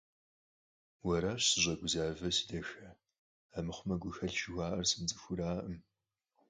[1.05, 2.87] Уэращ сыщӀэгузавэр, си дахэ,
[3.55, 5.79] армыхъумэ гухэлъ жыхуаӀэр сымыцӀыхуу аракъым.